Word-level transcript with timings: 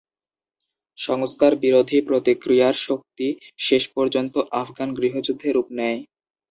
সংস্কার 0.97 1.51
বিরোধী 1.63 1.97
প্রতিক্রিয়ার 2.01 2.75
শক্তি 2.87 3.27
শেষ 3.59 3.83
পর্যন্ত 3.95 4.33
আফগান 4.61 4.89
গৃহযুদ্ধে 4.97 5.49
রূপ 5.51 5.67
নেয়। 5.79 5.99